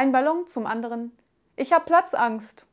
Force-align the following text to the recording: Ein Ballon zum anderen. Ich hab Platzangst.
Ein 0.00 0.12
Ballon 0.12 0.46
zum 0.46 0.64
anderen. 0.64 1.12
Ich 1.56 1.74
hab 1.74 1.84
Platzangst. 1.84 2.64